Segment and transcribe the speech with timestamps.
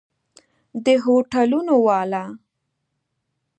[0.85, 2.23] د هوټلونو والا!